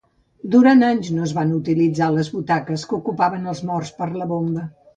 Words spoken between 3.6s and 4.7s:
morts per la bomba.